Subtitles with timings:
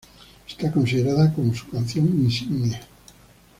[0.49, 2.81] Esta considerada como su canción insignia.